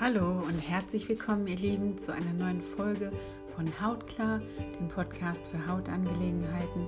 Hallo 0.00 0.40
und 0.46 0.58
herzlich 0.60 1.06
willkommen, 1.10 1.46
ihr 1.46 1.58
Lieben, 1.58 1.98
zu 1.98 2.10
einer 2.10 2.32
neuen 2.32 2.62
Folge 2.62 3.12
von 3.54 3.70
Hautklar, 3.82 4.40
dem 4.78 4.88
Podcast 4.88 5.46
für 5.46 5.66
Hautangelegenheiten. 5.66 6.86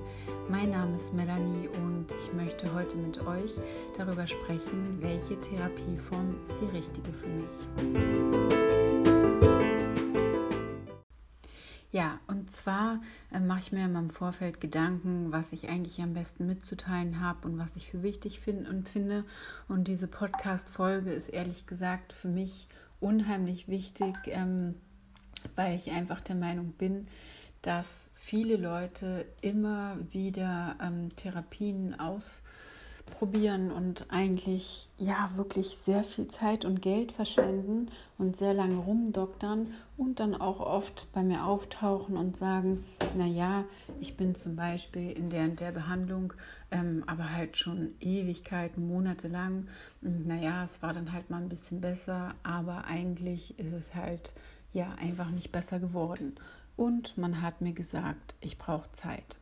Mein 0.49 0.71
Name 0.71 0.95
ist 0.95 1.13
Melanie 1.13 1.69
und 1.83 2.07
ich 2.11 2.33
möchte 2.33 2.73
heute 2.73 2.97
mit 2.97 3.23
euch 3.27 3.51
darüber 3.95 4.25
sprechen, 4.25 4.97
welche 4.99 5.39
Therapieform 5.39 6.43
ist 6.43 6.55
die 6.59 6.75
richtige 6.75 7.13
für 7.13 7.27
mich. 7.27 7.45
Ja, 11.91 12.19
und 12.25 12.51
zwar 12.51 12.99
äh, 13.31 13.39
mache 13.39 13.59
ich 13.59 13.71
mir 13.71 13.85
in 13.85 13.93
meinem 13.93 14.09
Vorfeld 14.09 14.59
Gedanken, 14.59 15.31
was 15.31 15.53
ich 15.53 15.69
eigentlich 15.69 16.01
am 16.01 16.15
besten 16.15 16.47
mitzuteilen 16.47 17.19
habe 17.19 17.47
und 17.47 17.59
was 17.59 17.75
ich 17.75 17.91
für 17.91 18.01
wichtig 18.01 18.39
finde 18.39 18.71
und 18.71 18.89
finde. 18.89 19.23
Und 19.67 19.87
diese 19.87 20.07
Podcast-Folge 20.07 21.11
ist 21.11 21.29
ehrlich 21.29 21.67
gesagt 21.67 22.11
für 22.11 22.29
mich 22.29 22.67
unheimlich 23.03 23.67
wichtig, 23.67 24.15
ähm, 24.27 24.75
weil 25.55 25.75
ich 25.75 25.91
einfach 25.91 26.21
der 26.21 26.35
Meinung 26.35 26.71
bin, 26.71 27.07
dass 27.61 28.09
viele 28.13 28.57
Leute 28.57 29.25
immer 29.41 29.97
wieder 30.11 30.75
ähm, 30.81 31.09
Therapien 31.15 31.99
ausprobieren 33.23 33.71
und 33.71 34.05
eigentlich 34.09 34.89
ja 34.97 35.29
wirklich 35.35 35.77
sehr 35.77 36.03
viel 36.03 36.27
Zeit 36.27 36.65
und 36.65 36.81
Geld 36.81 37.13
verschwenden 37.13 37.89
und 38.17 38.35
sehr 38.35 38.53
lange 38.53 38.75
rumdoktern 38.75 39.73
und 39.97 40.19
dann 40.19 40.35
auch 40.35 40.59
oft 40.59 41.07
bei 41.13 41.23
mir 41.23 41.45
auftauchen 41.45 42.17
und 42.17 42.35
sagen, 42.35 42.83
naja, 43.17 43.63
ich 44.01 44.17
bin 44.17 44.35
zum 44.35 44.55
Beispiel 44.55 45.11
in 45.11 45.29
der 45.29 45.45
und 45.45 45.59
der 45.59 45.71
Behandlung, 45.71 46.33
ähm, 46.71 47.03
aber 47.07 47.31
halt 47.31 47.57
schon 47.57 47.93
Ewigkeiten, 48.01 48.87
Monate 48.87 49.29
lang. 49.29 49.67
Naja, 50.01 50.63
es 50.65 50.81
war 50.81 50.93
dann 50.93 51.13
halt 51.13 51.29
mal 51.29 51.41
ein 51.41 51.49
bisschen 51.49 51.79
besser, 51.79 52.35
aber 52.43 52.85
eigentlich 52.85 53.57
ist 53.57 53.73
es 53.73 53.95
halt 53.95 54.33
ja 54.73 54.95
einfach 54.99 55.29
nicht 55.29 55.51
besser 55.51 55.79
geworden. 55.79 56.35
Und 56.75 57.17
man 57.17 57.41
hat 57.41 57.61
mir 57.61 57.73
gesagt, 57.73 58.35
ich 58.41 58.57
brauche 58.57 58.91
Zeit. 58.93 59.37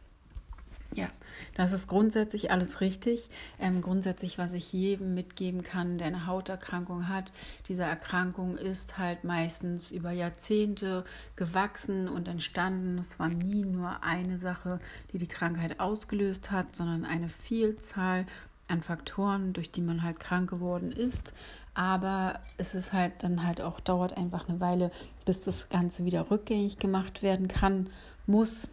Ja, 0.94 1.08
das 1.56 1.72
ist 1.72 1.88
grundsätzlich 1.88 2.52
alles 2.52 2.82
richtig. 2.82 3.30
Ähm, 3.60 3.82
grundsätzlich, 3.82 4.38
was 4.38 4.52
ich 4.52 4.74
jedem 4.74 5.14
mitgeben 5.14 5.64
kann, 5.64 5.98
der 5.98 6.08
eine 6.08 6.28
Hauterkrankung 6.28 7.08
hat, 7.08 7.32
diese 7.70 7.84
Erkrankung 7.84 8.58
ist 8.58 8.98
halt 8.98 9.24
meistens 9.24 9.92
über 9.92 10.12
Jahrzehnte 10.12 11.06
gewachsen 11.38 12.10
und 12.10 12.28
entstanden. 12.28 12.98
Es 12.98 13.20
war 13.20 13.30
nie 13.30 13.64
nur 13.64 14.04
eine 14.04 14.38
Sache, 14.38 14.82
die 15.14 15.18
die 15.18 15.28
Krankheit 15.28 15.80
ausgelöst 15.80 16.52
hat, 16.52 16.76
sondern 16.76 17.06
eine 17.06 17.30
Vielzahl 17.30 18.26
an 18.68 18.82
Faktoren, 18.82 19.54
durch 19.54 19.72
die 19.72 19.82
man 19.82 20.04
halt 20.04 20.20
krank 20.20 20.50
geworden 20.50 20.92
ist. 20.92 21.34
Aber 21.74 22.40
es 22.58 22.76
ist 22.76 22.92
halt 22.92 23.14
dann 23.20 23.46
halt 23.46 23.62
auch, 23.62 23.80
dauert 23.80 24.18
einfach 24.18 24.50
eine 24.50 24.60
Weile, 24.60 24.92
bis 25.24 25.40
das 25.40 25.70
Ganze 25.70 26.04
wieder 26.04 26.30
rückgängig 26.30 26.80
gemacht 26.80 27.24
werden 27.24 27.48
kann, 27.48 27.90
muss. 28.26 28.68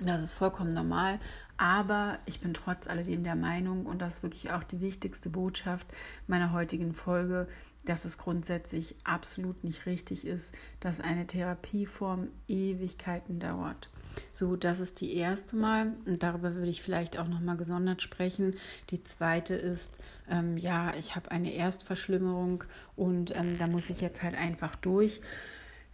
Das 0.00 0.22
ist 0.22 0.34
vollkommen 0.34 0.72
normal. 0.72 1.18
Aber 1.56 2.18
ich 2.26 2.40
bin 2.40 2.54
trotz 2.54 2.86
alledem 2.86 3.24
der 3.24 3.34
Meinung, 3.34 3.86
und 3.86 4.00
das 4.00 4.16
ist 4.16 4.22
wirklich 4.22 4.52
auch 4.52 4.62
die 4.62 4.80
wichtigste 4.80 5.28
Botschaft 5.28 5.88
meiner 6.28 6.52
heutigen 6.52 6.94
Folge, 6.94 7.48
dass 7.84 8.04
es 8.04 8.18
grundsätzlich 8.18 8.96
absolut 9.04 9.64
nicht 9.64 9.86
richtig 9.86 10.26
ist, 10.26 10.54
dass 10.80 11.00
eine 11.00 11.26
Therapieform 11.26 12.28
Ewigkeiten 12.46 13.40
dauert. 13.40 13.90
So, 14.32 14.56
das 14.56 14.80
ist 14.80 15.00
die 15.00 15.16
erste 15.16 15.56
Mal 15.56 15.92
und 16.04 16.22
darüber 16.22 16.54
würde 16.54 16.70
ich 16.70 16.82
vielleicht 16.82 17.18
auch 17.18 17.28
noch 17.28 17.40
mal 17.40 17.56
gesondert 17.56 18.02
sprechen. 18.02 18.56
Die 18.90 19.02
zweite 19.04 19.54
ist, 19.54 20.00
ähm, 20.28 20.58
ja, 20.58 20.92
ich 20.98 21.16
habe 21.16 21.30
eine 21.30 21.52
Erstverschlimmerung 21.52 22.64
und 22.96 23.34
ähm, 23.36 23.58
da 23.58 23.66
muss 23.66 23.90
ich 23.90 24.00
jetzt 24.00 24.22
halt 24.22 24.36
einfach 24.36 24.76
durch. 24.76 25.20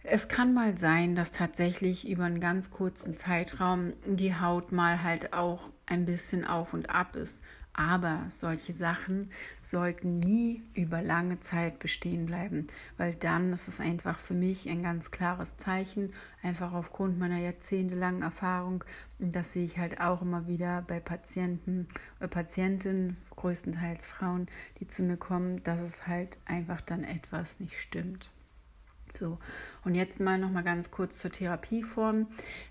Es 0.07 0.27
kann 0.27 0.53
mal 0.53 0.77
sein, 0.77 1.15
dass 1.15 1.31
tatsächlich 1.31 2.07
über 2.07 2.25
einen 2.25 2.39
ganz 2.39 2.69
kurzen 2.69 3.17
Zeitraum 3.17 3.93
die 4.05 4.39
Haut 4.39 4.71
mal 4.71 5.01
halt 5.01 5.33
auch 5.33 5.71
ein 5.87 6.05
bisschen 6.05 6.45
auf 6.45 6.75
und 6.75 6.91
ab 6.91 7.15
ist. 7.15 7.41
Aber 7.73 8.21
solche 8.29 8.71
Sachen 8.71 9.31
sollten 9.63 10.19
nie 10.19 10.61
über 10.75 11.01
lange 11.01 11.39
Zeit 11.39 11.79
bestehen 11.79 12.27
bleiben, 12.27 12.67
weil 12.97 13.15
dann 13.15 13.51
ist 13.51 13.67
es 13.67 13.79
einfach 13.79 14.19
für 14.19 14.35
mich 14.35 14.69
ein 14.69 14.83
ganz 14.83 15.09
klares 15.09 15.57
Zeichen, 15.57 16.13
einfach 16.43 16.73
aufgrund 16.73 17.17
meiner 17.17 17.39
jahrzehntelangen 17.39 18.21
Erfahrung. 18.21 18.83
Und 19.17 19.35
das 19.35 19.53
sehe 19.53 19.65
ich 19.65 19.79
halt 19.79 19.99
auch 20.01 20.21
immer 20.21 20.45
wieder 20.45 20.83
bei 20.83 20.99
Patienten, 20.99 21.87
äh, 22.19 22.27
Patientinnen, 22.27 23.17
größtenteils 23.35 24.05
Frauen, 24.05 24.45
die 24.79 24.87
zu 24.87 25.01
mir 25.01 25.17
kommen, 25.17 25.63
dass 25.63 25.81
es 25.81 26.05
halt 26.05 26.37
einfach 26.45 26.81
dann 26.81 27.03
etwas 27.03 27.59
nicht 27.59 27.81
stimmt. 27.81 28.29
So, 29.17 29.37
und 29.83 29.95
jetzt 29.95 30.19
mal 30.19 30.37
noch 30.37 30.51
mal 30.51 30.63
ganz 30.63 30.91
kurz 30.91 31.19
zur 31.19 31.31
Therapieform. 31.31 32.27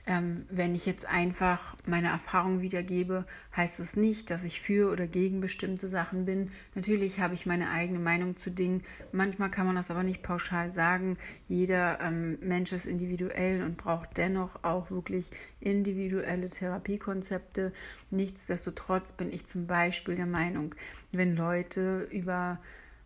Ähm, 0.06 0.47
wenn 0.50 0.75
ich 0.75 0.84
jetzt 0.84 1.06
einfach 1.06 1.77
meine 1.87 2.09
Erfahrung 2.09 2.60
wiedergebe, 2.60 3.25
heißt 3.56 3.81
es 3.81 3.93
das 3.93 3.97
nicht, 3.97 4.31
dass 4.31 4.44
ich 4.44 4.60
für 4.60 4.91
oder 4.91 5.06
gegen 5.06 5.41
bestimmte 5.41 5.88
Sachen 5.88 6.25
bin. 6.25 6.50
Natürlich 6.75 7.21
habe 7.21 7.34
ich 7.34 7.47
meine 7.47 7.71
eigene 7.71 7.99
Meinung 7.99 8.37
zu 8.37 8.50
Dingen. 8.50 8.82
Manchmal 9.12 9.50
kann 9.50 9.66
man 9.66 9.77
das 9.77 9.91
aber 9.91 10.03
nicht 10.03 10.22
pauschal 10.22 10.72
sagen. 10.72 11.19
Jeder 11.49 12.00
ähm, 12.00 12.38
Mensch 12.41 12.72
ist 12.72 12.87
individuell 12.87 13.62
und 13.62 13.76
braucht 13.76 14.16
dennoch 14.16 14.65
auch 14.65 14.91
wirklich 14.91 15.31
individuelle 15.61 16.49
Therapiekonzepte. 16.49 17.72
Nichtsdestotrotz 18.11 19.12
bin 19.12 19.32
ich 19.32 19.47
zum 19.47 19.66
Beispiel 19.66 20.16
der 20.16 20.26
Meinung, 20.26 20.75
wenn 21.12 21.37
Leute 21.37 22.09
über 22.11 22.59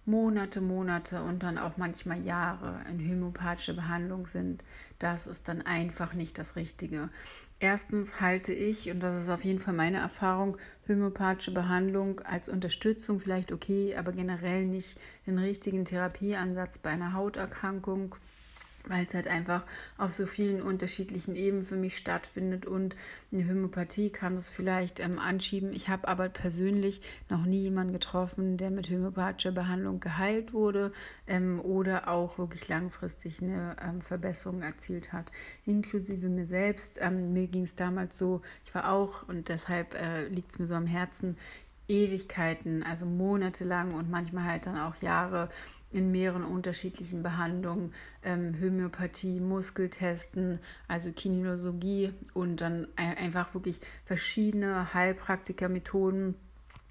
Monate, 0.09 0.63
Monate 0.63 1.23
und 1.23 1.43
dann 1.43 1.59
auch 1.59 1.77
manchmal 1.77 2.23
Jahre 2.23 2.81
in 2.91 2.99
homöopathische 2.99 3.75
Behandlung 3.75 4.27
sind, 4.27 4.65
das 4.99 5.27
ist 5.27 5.49
dann 5.49 5.61
einfach 5.61 6.15
nicht 6.15 6.39
das 6.39 6.57
Richtige. 6.57 7.11
Erstens 7.61 8.19
halte 8.19 8.55
ich, 8.55 8.91
und 8.91 9.01
das 9.01 9.21
ist 9.21 9.29
auf 9.29 9.45
jeden 9.45 9.59
Fall 9.59 9.75
meine 9.75 9.99
Erfahrung, 9.99 10.57
homöopathische 10.89 11.51
Behandlung 11.51 12.21
als 12.21 12.49
Unterstützung 12.49 13.21
vielleicht 13.21 13.53
okay, 13.53 13.97
aber 13.97 14.13
generell 14.13 14.65
nicht 14.65 14.99
den 15.27 15.37
richtigen 15.37 15.85
Therapieansatz 15.85 16.79
bei 16.79 16.89
einer 16.89 17.13
Hauterkrankung 17.13 18.15
weil 18.89 19.07
es 19.07 19.15
halt 19.15 19.29
einfach 19.29 19.65
auf 19.97 20.13
so 20.13 20.27
vielen 20.27 20.63
unterschiedlichen 20.63 21.35
Ebenen 21.35 21.65
für 21.65 21.77
mich 21.77 21.97
stattfindet 21.97 22.67
und 22.67 22.97
eine 23.33 23.49
Homöopathie 23.49 24.11
kann 24.11 24.37
es 24.37 24.49
vielleicht 24.49 25.01
ähm, 25.01 25.19
anschieben. 25.19 25.73
Ich 25.73 25.89
habe 25.89 26.09
aber 26.09 26.29
persönlich 26.29 27.03
noch 27.29 27.45
nie 27.45 27.63
jemanden 27.63 27.93
getroffen, 27.93 28.57
der 28.57 28.71
mit 28.71 28.89
homöopathischer 28.89 29.53
Behandlung 29.53 30.01
geheilt 30.01 30.53
wurde 30.53 30.93
ähm, 31.27 31.61
oder 31.61 32.09
auch 32.09 32.39
wirklich 32.39 32.69
langfristig 32.69 33.43
eine 33.43 33.77
ähm, 33.83 34.01
Verbesserung 34.01 34.63
erzielt 34.63 35.13
hat, 35.13 35.31
inklusive 35.67 36.29
mir 36.29 36.47
selbst. 36.47 36.99
Ähm, 37.01 37.33
mir 37.33 37.47
ging 37.47 37.65
es 37.65 37.77
damals 37.77 38.17
so, 38.17 38.43
ich 38.65 38.75
war 38.75 38.91
auch 38.91 39.29
und 39.29 39.49
deshalb 39.49 39.95
äh, 39.95 40.27
liegt 40.29 40.53
es 40.53 40.59
mir 40.59 40.67
so 40.67 40.75
am 40.75 40.87
Herzen, 40.87 41.37
Ewigkeiten, 41.89 42.83
also 42.83 43.07
monatelang 43.07 43.95
und 43.95 44.11
manchmal 44.11 44.45
halt 44.45 44.67
dann 44.67 44.79
auch 44.79 44.97
Jahre 44.97 45.49
in 45.91 46.11
mehreren 46.13 46.45
unterschiedlichen 46.45 47.23
Behandlungen, 47.23 47.93
ähm, 48.23 48.55
Homöopathie, 48.61 49.41
Muskeltesten, 49.41 50.61
also 50.87 51.13
Kinologie 51.13 52.13
und 52.35 52.61
dann 52.61 52.89
einfach 52.97 53.55
wirklich 53.55 53.81
verschiedene 54.05 54.93
Heilpraktikermethoden. 54.93 56.35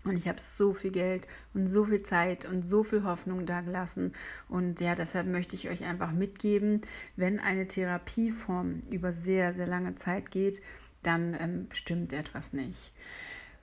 Und 0.04 0.16
ich 0.16 0.28
habe 0.28 0.40
so 0.40 0.74
viel 0.74 0.92
Geld 0.92 1.28
und 1.54 1.68
so 1.68 1.86
viel 1.86 2.02
Zeit 2.02 2.46
und 2.46 2.62
so 2.62 2.84
viel 2.84 3.04
Hoffnung 3.04 3.46
da 3.46 3.62
gelassen. 3.62 4.14
Und 4.48 4.80
ja, 4.80 4.96
deshalb 4.96 5.28
möchte 5.28 5.56
ich 5.56 5.70
euch 5.70 5.84
einfach 5.84 6.12
mitgeben, 6.12 6.82
wenn 7.18 7.40
eine 7.40 7.68
Therapieform 7.68 8.82
über 8.90 9.12
sehr, 9.12 9.54
sehr 9.54 9.68
lange 9.68 9.96
Zeit 9.96 10.32
geht, 10.32 10.62
dann 11.04 11.36
ähm, 11.40 11.68
stimmt 11.74 12.14
etwas 12.14 12.54
nicht. 12.54 12.94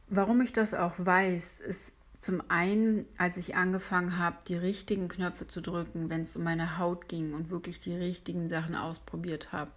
Warum 0.09 0.43
ich 0.43 0.53
das 0.53 0.75
auch 0.75 0.93
weiß, 0.99 1.61
ist 1.61 1.93
zum 2.25 2.43
einen, 2.48 3.04
als 3.19 3.37
ich 3.37 3.54
angefangen 3.54 4.19
habe, 4.19 4.39
die 4.48 4.57
richtigen 4.57 5.09
Knöpfe 5.09 5.47
zu 5.47 5.60
drücken, 5.60 6.09
wenn 6.09 6.22
es 6.22 6.34
um 6.37 6.43
meine 6.43 6.78
Haut 6.78 7.07
ging 7.07 7.34
und 7.34 7.51
wirklich 7.51 7.81
die 7.81 7.95
richtigen 7.95 8.48
Sachen 8.48 8.75
ausprobiert 8.75 9.53
habe, 9.53 9.71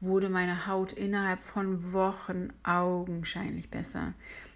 wurde 0.00 0.30
meine 0.30 0.66
Haut 0.66 0.92
innerhalb 0.92 1.38
von 1.38 1.92
Wochen 1.92 2.48
augenscheinlich 2.64 3.70
besser. 3.70 4.14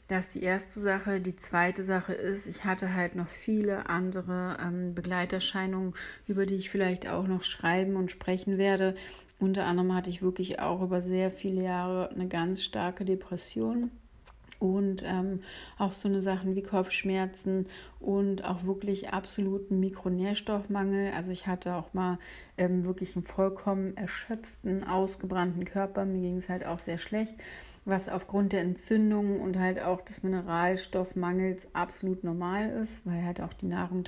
Das 0.08 0.26
ist 0.26 0.34
die 0.34 0.42
erste 0.42 0.80
Sache. 0.80 1.20
Die 1.20 1.36
zweite 1.36 1.84
Sache 1.84 2.14
ist, 2.14 2.48
ich 2.48 2.64
hatte 2.64 2.94
halt 2.94 3.14
noch 3.14 3.28
viele 3.28 3.88
andere 3.88 4.56
ähm, 4.60 4.96
Begleiterscheinungen, 4.96 5.94
über 6.26 6.46
die 6.46 6.56
ich 6.56 6.68
vielleicht 6.68 7.06
auch 7.06 7.28
noch 7.28 7.44
schreiben 7.44 7.94
und 7.94 8.10
sprechen 8.10 8.58
werde. 8.58 8.96
Unter 9.38 9.66
anderem 9.66 9.94
hatte 9.94 10.10
ich 10.10 10.20
wirklich 10.20 10.58
auch 10.58 10.82
über 10.82 11.00
sehr 11.00 11.30
viele 11.30 11.62
Jahre 11.62 12.10
eine 12.10 12.26
ganz 12.26 12.64
starke 12.64 13.04
Depression 13.04 13.92
und 14.64 15.02
ähm, 15.06 15.40
auch 15.78 15.92
so 15.92 16.08
eine 16.08 16.22
Sachen 16.22 16.56
wie 16.56 16.62
Kopfschmerzen 16.62 17.66
und 18.00 18.44
auch 18.44 18.64
wirklich 18.64 19.10
absoluten 19.10 19.78
Mikronährstoffmangel. 19.78 21.12
Also 21.12 21.30
ich 21.30 21.46
hatte 21.46 21.74
auch 21.74 21.92
mal 21.92 22.18
ähm, 22.56 22.84
wirklich 22.84 23.14
einen 23.14 23.24
vollkommen 23.24 23.96
erschöpften, 23.96 24.84
ausgebrannten 24.84 25.64
Körper. 25.66 26.04
Mir 26.04 26.22
ging 26.22 26.36
es 26.36 26.48
halt 26.48 26.64
auch 26.64 26.78
sehr 26.78 26.98
schlecht. 26.98 27.34
was 27.84 28.08
aufgrund 28.08 28.52
der 28.52 28.62
Entzündung 28.62 29.40
und 29.40 29.58
halt 29.58 29.80
auch 29.80 30.00
des 30.00 30.22
Mineralstoffmangels 30.22 31.68
absolut 31.74 32.24
normal 32.24 32.70
ist, 32.70 33.04
weil 33.04 33.22
halt 33.24 33.40
auch 33.42 33.52
die 33.52 33.66
Nahrung 33.66 34.04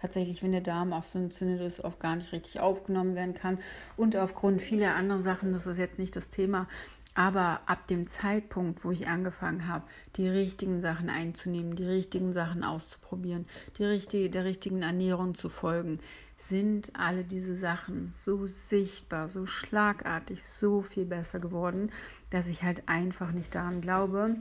tatsächlich, 0.00 0.42
wenn 0.42 0.52
der 0.52 0.60
Darm 0.60 0.92
auch 0.92 1.04
so 1.04 1.18
entzündet 1.18 1.60
ist, 1.60 1.84
oft 1.84 2.00
gar 2.00 2.16
nicht 2.16 2.32
richtig 2.32 2.58
aufgenommen 2.60 3.14
werden 3.14 3.34
kann. 3.34 3.58
Und 3.96 4.16
aufgrund 4.16 4.60
vieler 4.62 4.96
anderen 4.96 5.22
Sachen, 5.22 5.52
das 5.52 5.66
ist 5.66 5.78
jetzt 5.78 5.98
nicht 5.98 6.16
das 6.16 6.28
Thema, 6.28 6.66
aber 7.14 7.60
ab 7.66 7.86
dem 7.86 8.08
Zeitpunkt, 8.08 8.84
wo 8.84 8.90
ich 8.90 9.08
angefangen 9.08 9.66
habe, 9.66 9.84
die 10.16 10.28
richtigen 10.28 10.80
Sachen 10.80 11.10
einzunehmen, 11.10 11.74
die 11.74 11.84
richtigen 11.84 12.32
Sachen 12.32 12.62
auszuprobieren, 12.62 13.46
die 13.78 13.84
richtige, 13.84 14.30
der 14.30 14.44
richtigen 14.44 14.82
Ernährung 14.82 15.34
zu 15.34 15.48
folgen, 15.48 16.00
sind 16.38 16.92
alle 16.98 17.22
diese 17.22 17.54
Sachen 17.54 18.10
so 18.14 18.46
sichtbar, 18.46 19.28
so 19.28 19.44
schlagartig, 19.44 20.42
so 20.42 20.80
viel 20.80 21.04
besser 21.04 21.38
geworden, 21.38 21.92
dass 22.30 22.46
ich 22.46 22.62
halt 22.62 22.88
einfach 22.88 23.32
nicht 23.32 23.54
daran 23.54 23.82
glaube, 23.82 24.36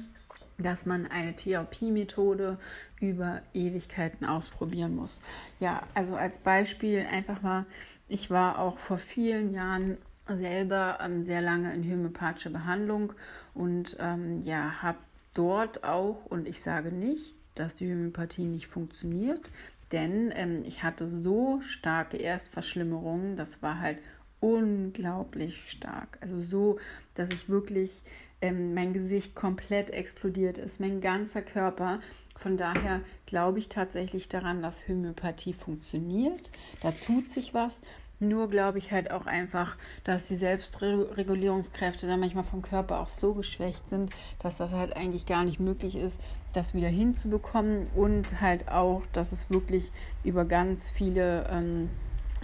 dass 0.57 0.85
man 0.85 1.07
eine 1.07 1.35
Therapiemethode 1.35 2.57
über 3.01 3.41
Ewigkeiten 3.53 4.25
ausprobieren 4.25 4.95
muss. 4.95 5.21
Ja, 5.59 5.83
also 5.93 6.15
als 6.15 6.37
Beispiel 6.37 7.05
einfach 7.11 7.41
mal, 7.41 7.65
ich 8.07 8.29
war 8.29 8.59
auch 8.59 8.77
vor 8.77 8.97
vielen 8.97 9.53
Jahren 9.53 9.97
selber 10.35 10.99
ähm, 11.01 11.23
sehr 11.23 11.41
lange 11.41 11.73
in 11.73 11.83
homöopathischer 11.83 12.49
Behandlung 12.49 13.13
und 13.53 13.97
ähm, 13.99 14.41
ja, 14.43 14.81
habe 14.81 14.97
dort 15.33 15.83
auch, 15.83 16.25
und 16.25 16.47
ich 16.47 16.61
sage 16.61 16.91
nicht, 16.91 17.35
dass 17.55 17.75
die 17.75 17.91
Homöopathie 17.91 18.45
nicht 18.45 18.67
funktioniert, 18.67 19.51
denn 19.91 20.31
ähm, 20.35 20.63
ich 20.65 20.83
hatte 20.83 21.09
so 21.09 21.61
starke 21.61 22.17
Erstverschlimmerungen, 22.17 23.35
das 23.35 23.61
war 23.61 23.79
halt 23.79 23.99
unglaublich 24.39 25.69
stark. 25.69 26.17
Also 26.21 26.39
so, 26.39 26.79
dass 27.15 27.29
ich 27.31 27.49
wirklich 27.49 28.03
ähm, 28.41 28.73
mein 28.73 28.93
Gesicht 28.93 29.35
komplett 29.35 29.89
explodiert 29.91 30.57
ist, 30.57 30.79
mein 30.79 31.01
ganzer 31.01 31.41
Körper. 31.41 31.99
Von 32.37 32.55
daher 32.55 33.01
glaube 33.25 33.59
ich 33.59 33.67
tatsächlich 33.67 34.29
daran, 34.29 34.61
dass 34.61 34.87
Homöopathie 34.87 35.53
funktioniert. 35.53 36.51
Da 36.81 36.91
tut 36.91 37.29
sich 37.29 37.53
was. 37.53 37.81
Nur 38.19 38.49
glaube 38.49 38.79
ich 38.79 38.91
halt 38.91 39.11
auch 39.11 39.25
einfach, 39.25 39.77
dass 40.03 40.27
die 40.27 40.35
Selbstregulierungskräfte 40.35 42.05
dann 42.05 42.19
manchmal 42.19 42.43
vom 42.43 42.61
Körper 42.61 42.99
auch 42.99 43.07
so 43.07 43.33
geschwächt 43.33 43.87
sind, 43.87 44.11
dass 44.39 44.57
das 44.57 44.73
halt 44.73 44.95
eigentlich 44.95 45.25
gar 45.25 45.45
nicht 45.45 45.59
möglich 45.59 45.95
ist, 45.95 46.21
das 46.51 46.73
wieder 46.73 46.89
hinzubekommen. 46.89 47.87
Und 47.95 48.41
halt 48.41 48.67
auch, 48.69 49.05
dass 49.13 49.31
es 49.31 49.49
wirklich 49.49 49.91
über 50.23 50.43
ganz 50.43 50.89
viele 50.89 51.47
ähm, 51.49 51.89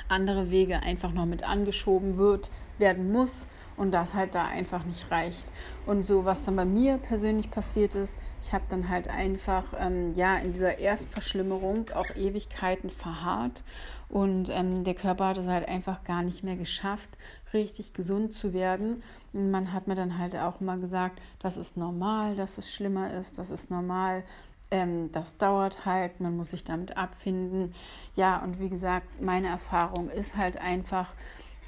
andere 0.08 0.50
Wege 0.50 0.82
einfach 0.82 1.12
noch 1.12 1.26
mit 1.26 1.44
angeschoben 1.44 2.18
wird, 2.18 2.52
werden 2.78 3.12
muss 3.12 3.48
und 3.78 3.92
das 3.92 4.14
halt 4.14 4.36
da 4.36 4.46
einfach 4.46 4.84
nicht 4.86 5.10
reicht. 5.12 5.52
Und 5.86 6.06
so, 6.06 6.26
was 6.26 6.46
dann 6.46 6.56
bei 6.56 6.66
mir 6.66 6.98
persönlich 6.98 7.52
passiert 7.52 7.96
ist, 7.96 8.16
ich 8.42 8.54
habe 8.54 8.66
dann 8.70 8.90
halt 8.90 9.08
einfach 9.08 9.64
ähm, 9.80 10.14
ja 10.16 10.38
in 10.38 10.54
dieser 10.54 10.80
Erstverschlimmerung 10.80 11.90
auch 11.94 12.16
Ewigkeiten 12.16 12.90
verharrt 12.90 13.64
und 14.10 14.50
ähm, 14.50 14.84
der 14.84 14.94
Körper 14.94 15.28
hat 15.28 15.38
es 15.38 15.48
halt 15.48 15.68
einfach 15.68 16.04
gar 16.04 16.22
nicht 16.22 16.44
mehr 16.44 16.56
geschafft, 16.56 17.10
richtig 17.54 17.94
gesund 17.94 18.34
zu 18.34 18.54
werden. 18.54 19.02
Und 19.34 19.52
man 19.52 19.74
hat 19.74 19.88
mir 19.88 19.96
dann 19.96 20.18
halt 20.18 20.36
auch 20.36 20.62
immer 20.62 20.78
gesagt, 20.78 21.22
das 21.40 21.58
ist 21.58 21.76
normal, 21.78 22.36
dass 22.36 22.58
es 22.58 22.72
schlimmer 22.74 23.14
ist, 23.14 23.40
das 23.40 23.50
ist 23.50 23.72
normal, 23.72 24.24
ähm, 24.72 25.12
das 25.12 25.38
dauert 25.38 25.86
halt, 25.86 26.20
man 26.20 26.38
muss 26.38 26.52
sich 26.52 26.64
damit 26.64 26.98
abfinden. 26.98 27.74
Ja, 28.16 28.42
und 28.44 28.60
wie 28.60 28.70
gesagt, 28.70 29.22
meine 29.22 29.48
Erfahrung 29.48 30.10
ist 30.10 30.38
halt 30.38 30.58
einfach, 30.58 31.10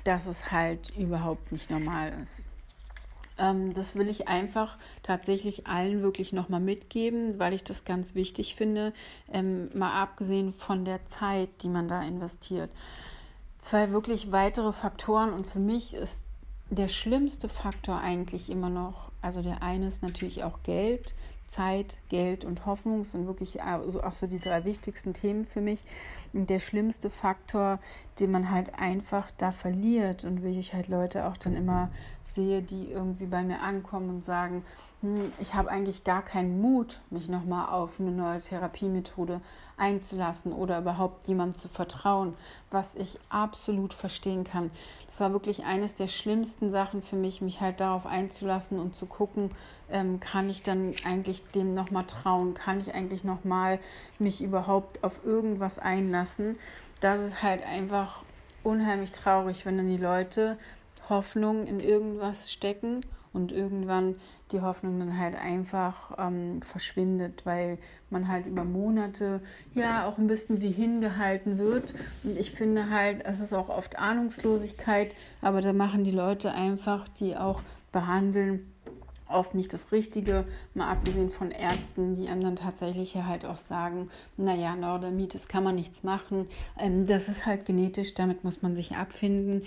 dass 0.07 0.25
es 0.25 0.51
halt 0.51 0.89
überhaupt 0.97 1.51
nicht 1.51 1.69
normal 1.69 2.13
ist. 2.23 2.45
Ähm, 3.37 3.73
das 3.73 3.95
will 3.95 4.07
ich 4.07 4.27
einfach 4.27 4.77
tatsächlich 5.03 5.67
allen 5.67 6.01
wirklich 6.01 6.33
nochmal 6.33 6.61
mitgeben, 6.61 7.39
weil 7.39 7.53
ich 7.53 7.63
das 7.63 7.83
ganz 7.83 8.15
wichtig 8.15 8.55
finde, 8.55 8.93
ähm, 9.31 9.69
mal 9.77 10.01
abgesehen 10.01 10.53
von 10.53 10.85
der 10.85 11.05
Zeit, 11.07 11.49
die 11.61 11.67
man 11.67 11.87
da 11.87 12.01
investiert. 12.01 12.69
Zwei 13.59 13.91
wirklich 13.91 14.31
weitere 14.31 14.71
Faktoren 14.71 15.33
und 15.33 15.45
für 15.45 15.59
mich 15.59 15.93
ist 15.93 16.23
der 16.69 16.87
schlimmste 16.87 17.49
Faktor 17.49 17.99
eigentlich 17.99 18.49
immer 18.49 18.69
noch, 18.69 19.11
also 19.21 19.41
der 19.41 19.63
eine 19.63 19.87
ist 19.87 20.03
natürlich 20.03 20.43
auch 20.43 20.63
Geld, 20.63 21.15
Zeit, 21.47 21.97
Geld 22.09 22.45
und 22.45 22.65
Hoffnung 22.65 23.03
sind 23.03 23.25
wirklich 23.27 23.61
auch 23.61 24.13
so 24.13 24.27
die 24.27 24.39
drei 24.39 24.65
wichtigsten 24.65 25.13
Themen 25.13 25.43
für 25.43 25.61
mich. 25.61 25.83
Und 26.33 26.49
der 26.49 26.59
schlimmste 26.59 27.09
Faktor, 27.09 27.79
den 28.19 28.31
man 28.31 28.51
halt 28.51 28.75
einfach 28.77 29.31
da 29.37 29.51
verliert 29.51 30.23
und 30.23 30.43
wie 30.43 30.59
ich 30.59 30.73
halt 30.73 30.87
Leute 30.87 31.25
auch 31.25 31.37
dann 31.37 31.55
immer 31.55 31.89
sehe, 32.23 32.61
die 32.61 32.91
irgendwie 32.91 33.25
bei 33.25 33.43
mir 33.43 33.61
ankommen 33.61 34.09
und 34.09 34.25
sagen, 34.25 34.63
ich 35.39 35.53
habe 35.53 35.69
eigentlich 35.69 36.03
gar 36.03 36.21
keinen 36.21 36.61
Mut, 36.61 36.99
mich 37.09 37.27
nochmal 37.27 37.69
auf 37.69 37.99
eine 37.99 38.11
neue 38.11 38.41
Therapiemethode 38.41 39.41
einzulassen 39.77 40.53
oder 40.53 40.79
überhaupt 40.79 41.27
jemandem 41.27 41.59
zu 41.59 41.67
vertrauen, 41.67 42.33
was 42.71 42.95
ich 42.95 43.19
absolut 43.29 43.93
verstehen 43.93 44.43
kann. 44.43 44.71
Das 45.05 45.19
war 45.19 45.33
wirklich 45.33 45.65
eines 45.65 45.95
der 45.95 46.07
schlimmsten 46.07 46.71
Sachen 46.71 47.01
für 47.01 47.15
mich, 47.15 47.41
mich 47.41 47.61
halt 47.61 47.79
darauf 47.79 48.05
einzulassen 48.05 48.79
und 48.79 48.95
zu 48.95 49.05
gucken, 49.05 49.51
ähm, 49.89 50.19
kann 50.19 50.49
ich 50.49 50.63
dann 50.63 50.95
eigentlich 51.05 51.43
dem 51.51 51.73
nochmal 51.73 52.05
trauen, 52.05 52.53
kann 52.53 52.79
ich 52.79 52.93
eigentlich 52.93 53.23
nochmal 53.23 53.79
mich 54.19 54.41
überhaupt 54.41 55.03
auf 55.03 55.23
irgendwas 55.25 55.79
einlassen. 55.79 56.57
Das 57.01 57.21
ist 57.21 57.43
halt 57.43 57.63
einfach 57.63 58.23
unheimlich 58.63 59.11
traurig, 59.11 59.65
wenn 59.65 59.77
dann 59.77 59.89
die 59.89 59.97
Leute 59.97 60.57
Hoffnung 61.09 61.67
in 61.67 61.79
irgendwas 61.79 62.51
stecken 62.51 63.01
und 63.37 63.51
irgendwann 63.51 64.15
die 64.51 64.61
Hoffnung 64.61 64.99
dann 64.99 65.17
halt 65.17 65.35
einfach 65.35 66.17
ähm, 66.17 66.61
verschwindet, 66.63 67.45
weil 67.45 67.77
man 68.09 68.27
halt 68.27 68.47
über 68.47 68.63
Monate 68.63 69.41
ja 69.75 70.07
auch 70.07 70.17
ein 70.17 70.27
bisschen 70.27 70.59
wie 70.61 70.71
hingehalten 70.71 71.57
wird. 71.57 71.93
Und 72.23 72.37
ich 72.37 72.51
finde 72.51 72.89
halt, 72.89 73.23
es 73.25 73.39
ist 73.39 73.53
auch 73.53 73.69
oft 73.69 73.99
Ahnungslosigkeit, 73.99 75.13
aber 75.41 75.61
da 75.61 75.71
machen 75.71 76.03
die 76.03 76.11
Leute 76.11 76.51
einfach, 76.51 77.07
die 77.07 77.37
auch 77.37 77.61
behandeln, 77.91 78.73
oft 79.29 79.53
nicht 79.53 79.73
das 79.73 79.91
Richtige, 79.91 80.45
mal 80.73 80.89
abgesehen 80.89 81.29
von 81.29 81.51
Ärzten, 81.51 82.15
die 82.15 82.29
einem 82.29 82.41
dann 82.41 82.55
tatsächlich 82.55 83.15
halt 83.15 83.45
auch 83.45 83.57
sagen, 83.57 84.09
naja, 84.37 84.75
Neurodermitis 84.75 85.47
kann 85.47 85.63
man 85.63 85.75
nichts 85.75 86.03
machen, 86.03 86.47
ähm, 86.79 87.05
das 87.05 87.29
ist 87.29 87.45
halt 87.45 87.65
genetisch, 87.65 88.13
damit 88.13 88.43
muss 88.43 88.61
man 88.61 88.75
sich 88.75 88.95
abfinden 88.95 89.63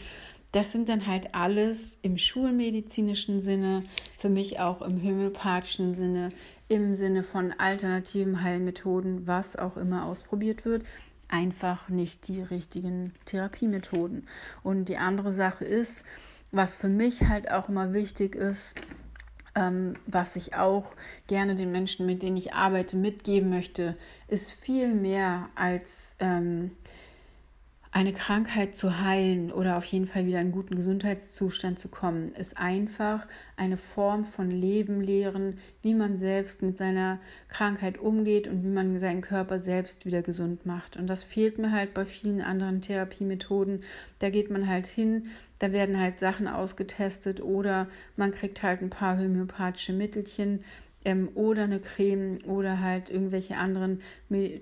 das 0.52 0.72
sind 0.72 0.88
dann 0.88 1.06
halt 1.06 1.34
alles 1.34 1.98
im 2.02 2.18
schulmedizinischen 2.18 3.40
Sinne, 3.40 3.84
für 4.18 4.28
mich 4.28 4.60
auch 4.60 4.82
im 4.82 5.02
homöopathischen 5.02 5.94
Sinne, 5.94 6.30
im 6.68 6.94
Sinne 6.94 7.22
von 7.22 7.52
alternativen 7.52 8.42
Heilmethoden, 8.42 9.26
was 9.26 9.56
auch 9.56 9.76
immer 9.76 10.06
ausprobiert 10.06 10.64
wird, 10.64 10.84
einfach 11.28 11.88
nicht 11.88 12.28
die 12.28 12.42
richtigen 12.42 13.12
Therapiemethoden. 13.24 14.26
Und 14.62 14.88
die 14.88 14.96
andere 14.96 15.30
Sache 15.30 15.64
ist, 15.64 16.04
was 16.52 16.76
für 16.76 16.88
mich 16.88 17.28
halt 17.28 17.50
auch 17.50 17.68
immer 17.68 17.92
wichtig 17.92 18.34
ist, 18.34 18.74
ähm, 19.54 19.94
was 20.06 20.36
ich 20.36 20.54
auch 20.54 20.92
gerne 21.26 21.56
den 21.56 21.72
Menschen, 21.72 22.06
mit 22.06 22.22
denen 22.22 22.36
ich 22.36 22.54
arbeite, 22.54 22.96
mitgeben 22.96 23.50
möchte, 23.50 23.96
ist 24.28 24.50
viel 24.52 24.94
mehr 24.94 25.48
als 25.54 26.16
ähm, 26.20 26.72
eine 27.92 28.12
Krankheit 28.12 28.76
zu 28.76 29.00
heilen 29.00 29.50
oder 29.50 29.76
auf 29.76 29.84
jeden 29.84 30.06
Fall 30.06 30.24
wieder 30.24 30.38
in 30.38 30.46
einen 30.46 30.52
guten 30.52 30.76
Gesundheitszustand 30.76 31.80
zu 31.80 31.88
kommen, 31.88 32.28
ist 32.34 32.56
einfach 32.56 33.26
eine 33.56 33.76
Form 33.76 34.24
von 34.24 34.48
Leben 34.48 35.00
lehren, 35.00 35.58
wie 35.82 35.94
man 35.94 36.16
selbst 36.16 36.62
mit 36.62 36.76
seiner 36.76 37.18
Krankheit 37.48 37.98
umgeht 37.98 38.46
und 38.46 38.62
wie 38.62 38.68
man 38.68 39.00
seinen 39.00 39.22
Körper 39.22 39.58
selbst 39.58 40.06
wieder 40.06 40.22
gesund 40.22 40.66
macht. 40.66 40.96
Und 40.96 41.08
das 41.08 41.24
fehlt 41.24 41.58
mir 41.58 41.72
halt 41.72 41.92
bei 41.92 42.04
vielen 42.04 42.42
anderen 42.42 42.80
Therapiemethoden. 42.80 43.82
Da 44.20 44.30
geht 44.30 44.50
man 44.50 44.68
halt 44.68 44.86
hin, 44.86 45.26
da 45.58 45.72
werden 45.72 45.98
halt 45.98 46.20
Sachen 46.20 46.46
ausgetestet 46.46 47.42
oder 47.42 47.88
man 48.16 48.30
kriegt 48.30 48.62
halt 48.62 48.82
ein 48.82 48.90
paar 48.90 49.18
homöopathische 49.18 49.92
Mittelchen, 49.92 50.64
ähm, 51.04 51.30
oder 51.34 51.64
eine 51.64 51.80
Creme 51.80 52.38
oder 52.44 52.80
halt 52.80 53.10
irgendwelche 53.10 53.56
anderen 53.56 54.00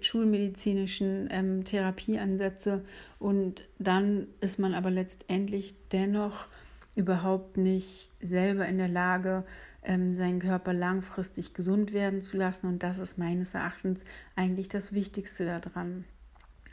schulmedizinischen 0.00 1.28
ähm, 1.30 1.64
Therapieansätze. 1.64 2.84
Und 3.18 3.64
dann 3.78 4.28
ist 4.40 4.58
man 4.58 4.74
aber 4.74 4.90
letztendlich 4.90 5.74
dennoch 5.92 6.46
überhaupt 6.94 7.56
nicht 7.56 8.12
selber 8.20 8.66
in 8.66 8.78
der 8.78 8.88
Lage, 8.88 9.44
ähm, 9.82 10.12
seinen 10.12 10.40
Körper 10.40 10.72
langfristig 10.72 11.54
gesund 11.54 11.92
werden 11.92 12.22
zu 12.22 12.36
lassen. 12.36 12.66
Und 12.66 12.82
das 12.82 12.98
ist 12.98 13.18
meines 13.18 13.54
Erachtens 13.54 14.04
eigentlich 14.36 14.68
das 14.68 14.92
Wichtigste 14.92 15.60
daran. 15.60 16.04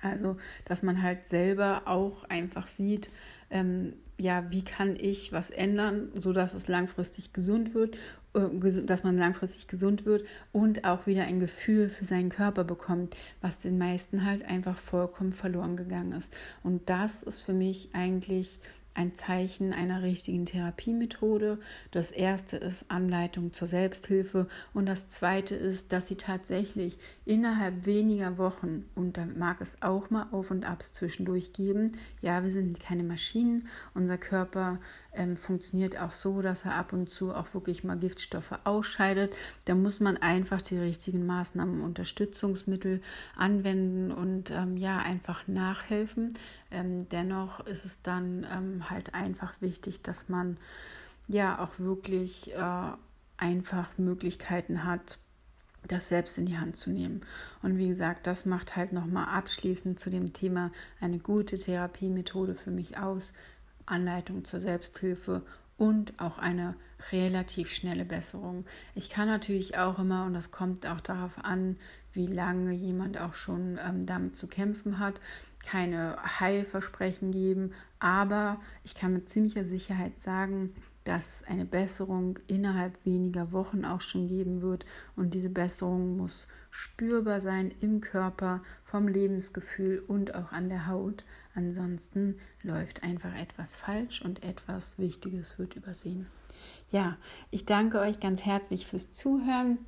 Also, 0.01 0.37
dass 0.65 0.83
man 0.83 1.01
halt 1.01 1.27
selber 1.27 1.83
auch 1.85 2.25
einfach 2.25 2.67
sieht, 2.67 3.09
ähm, 3.49 3.93
ja, 4.17 4.49
wie 4.51 4.63
kann 4.63 4.95
ich 4.95 5.31
was 5.31 5.49
ändern, 5.49 6.09
sodass 6.15 6.53
es 6.53 6.67
langfristig 6.67 7.33
gesund 7.33 7.73
wird, 7.73 7.97
dass 8.85 9.03
man 9.03 9.17
langfristig 9.17 9.67
gesund 9.67 10.05
wird 10.05 10.25
und 10.51 10.85
auch 10.85 11.07
wieder 11.07 11.23
ein 11.23 11.39
Gefühl 11.39 11.89
für 11.89 12.05
seinen 12.05 12.29
Körper 12.29 12.63
bekommt, 12.63 13.15
was 13.41 13.59
den 13.59 13.77
meisten 13.77 14.25
halt 14.25 14.45
einfach 14.45 14.77
vollkommen 14.77 15.33
verloren 15.33 15.77
gegangen 15.77 16.11
ist. 16.11 16.33
Und 16.63 16.89
das 16.89 17.23
ist 17.23 17.41
für 17.41 17.53
mich 17.53 17.89
eigentlich 17.93 18.59
ein 18.95 19.13
Zeichen 19.13 19.73
einer 19.73 20.01
richtigen 20.01 20.45
Therapiemethode. 20.45 21.59
Das 21.91 22.11
erste 22.11 22.57
ist 22.57 22.89
Anleitung 22.89 23.53
zur 23.53 23.67
Selbsthilfe 23.67 24.47
und 24.73 24.85
das 24.85 25.09
zweite 25.09 25.53
ist, 25.55 25.91
dass 25.91 26.07
sie 26.07 26.15
tatsächlich 26.15 26.97
innerhalb 27.25 27.85
weniger 27.85 28.37
Wochen, 28.37 28.85
und 28.95 29.17
da 29.17 29.25
mag 29.25 29.59
es 29.61 29.81
auch 29.81 30.09
mal 30.09 30.27
Auf 30.31 30.49
und 30.49 30.65
Abs 30.65 30.93
zwischendurch 30.93 31.53
geben, 31.53 31.91
ja, 32.21 32.43
wir 32.43 32.51
sind 32.51 32.79
keine 32.79 33.03
Maschinen, 33.03 33.67
unser 33.93 34.17
Körper 34.17 34.79
ähm, 35.15 35.37
funktioniert 35.37 35.99
auch 35.99 36.11
so, 36.11 36.41
dass 36.41 36.65
er 36.65 36.75
ab 36.75 36.93
und 36.93 37.09
zu 37.09 37.33
auch 37.33 37.53
wirklich 37.53 37.83
mal 37.83 37.97
Giftstoffe 37.97 38.53
ausscheidet. 38.63 39.33
Da 39.65 39.75
muss 39.75 39.99
man 39.99 40.17
einfach 40.17 40.61
die 40.61 40.77
richtigen 40.77 41.25
Maßnahmen, 41.25 41.81
Unterstützungsmittel 41.81 43.01
anwenden 43.35 44.11
und 44.11 44.51
ähm, 44.51 44.77
ja, 44.77 44.97
einfach 44.97 45.47
nachhelfen. 45.47 46.33
Ähm, 46.71 47.09
dennoch 47.09 47.65
ist 47.65 47.85
es 47.85 48.01
dann 48.01 48.45
ähm, 48.51 48.89
halt 48.89 49.13
einfach 49.13 49.53
wichtig, 49.61 50.01
dass 50.01 50.29
man 50.29 50.57
ja 51.27 51.59
auch 51.59 51.79
wirklich 51.79 52.53
äh, 52.53 52.91
einfach 53.37 53.97
Möglichkeiten 53.97 54.83
hat, 54.83 55.19
das 55.87 56.07
selbst 56.07 56.37
in 56.37 56.45
die 56.45 56.57
Hand 56.57 56.77
zu 56.77 56.89
nehmen. 56.89 57.21
Und 57.61 57.77
wie 57.77 57.87
gesagt, 57.87 58.27
das 58.27 58.45
macht 58.45 58.75
halt 58.75 58.91
nochmal 58.91 59.27
abschließend 59.27 59.99
zu 59.99 60.09
dem 60.09 60.33
Thema 60.33 60.71
eine 60.99 61.19
gute 61.19 61.57
Therapiemethode 61.57 62.55
für 62.55 62.71
mich 62.71 62.97
aus. 62.97 63.33
Anleitung 63.85 64.45
zur 64.45 64.59
Selbsthilfe 64.59 65.41
und 65.77 66.19
auch 66.19 66.37
eine 66.37 66.75
relativ 67.11 67.69
schnelle 67.71 68.05
Besserung. 68.05 68.65
Ich 68.95 69.09
kann 69.09 69.27
natürlich 69.27 69.77
auch 69.77 69.99
immer, 69.99 70.25
und 70.25 70.33
das 70.33 70.51
kommt 70.51 70.85
auch 70.87 71.01
darauf 71.01 71.43
an, 71.43 71.77
wie 72.13 72.27
lange 72.27 72.71
jemand 72.71 73.19
auch 73.19 73.35
schon 73.35 73.77
ähm, 73.85 74.05
damit 74.05 74.35
zu 74.35 74.47
kämpfen 74.47 74.99
hat, 74.99 75.19
keine 75.59 76.17
Heilversprechen 76.39 77.31
geben, 77.31 77.73
aber 77.99 78.59
ich 78.83 78.95
kann 78.95 79.13
mit 79.13 79.29
ziemlicher 79.29 79.65
Sicherheit 79.65 80.19
sagen, 80.19 80.73
dass 81.05 81.43
eine 81.47 81.65
Besserung 81.65 82.39
innerhalb 82.47 83.03
weniger 83.05 83.51
Wochen 83.51 83.85
auch 83.85 84.01
schon 84.01 84.27
geben 84.27 84.61
wird. 84.61 84.85
Und 85.15 85.35
diese 85.35 85.51
Besserung 85.51 86.17
muss 86.17 86.47
spürbar 86.71 87.41
sein 87.41 87.71
im 87.79 88.01
Körper, 88.01 88.63
vom 88.83 89.07
Lebensgefühl 89.07 90.03
und 90.07 90.33
auch 90.33 90.51
an 90.51 90.67
der 90.67 90.87
Haut. 90.87 91.23
Ansonsten 91.55 92.37
läuft 92.61 93.03
einfach 93.03 93.35
etwas 93.35 93.75
falsch 93.75 94.21
und 94.21 94.43
etwas 94.43 94.99
Wichtiges 94.99 95.57
wird 95.57 95.75
übersehen. 95.75 96.27
Ja, 96.91 97.17
ich 97.49 97.65
danke 97.65 97.99
euch 97.99 98.19
ganz 98.19 98.45
herzlich 98.45 98.85
fürs 98.85 99.11
Zuhören. 99.11 99.79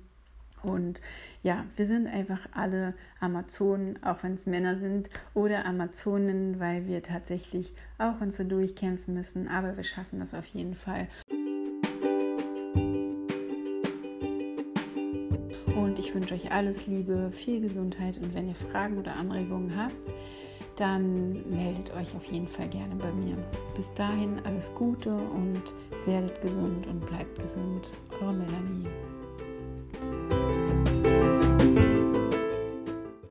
Und 0.63 1.01
ja, 1.41 1.65
wir 1.75 1.87
sind 1.87 2.07
einfach 2.07 2.47
alle 2.53 2.93
Amazonen, 3.19 4.01
auch 4.03 4.23
wenn 4.23 4.35
es 4.35 4.45
Männer 4.45 4.77
sind, 4.77 5.09
oder 5.33 5.65
Amazonen, 5.65 6.59
weil 6.59 6.85
wir 6.85 7.01
tatsächlich 7.01 7.73
auch 7.97 8.21
uns 8.21 8.37
so 8.37 8.43
durchkämpfen 8.43 9.13
müssen. 9.13 9.47
Aber 9.47 9.75
wir 9.75 9.83
schaffen 9.83 10.19
das 10.19 10.33
auf 10.33 10.45
jeden 10.45 10.75
Fall. 10.75 11.07
Ich 16.11 16.15
wünsche 16.15 16.33
euch 16.35 16.51
alles 16.51 16.87
Liebe, 16.87 17.31
viel 17.31 17.61
Gesundheit 17.61 18.17
und 18.17 18.35
wenn 18.35 18.49
ihr 18.49 18.55
Fragen 18.55 18.97
oder 18.97 19.15
Anregungen 19.15 19.73
habt, 19.77 19.95
dann 20.75 21.41
meldet 21.49 21.93
euch 21.95 22.13
auf 22.13 22.25
jeden 22.25 22.49
Fall 22.49 22.67
gerne 22.67 22.95
bei 22.95 23.11
mir. 23.13 23.37
Bis 23.77 23.93
dahin 23.93 24.41
alles 24.43 24.73
Gute 24.75 25.13
und 25.13 25.61
werdet 26.05 26.41
gesund 26.41 26.85
und 26.87 26.99
bleibt 27.05 27.41
gesund. 27.41 27.93
Eure 28.21 28.33
Melanie. 28.33 28.89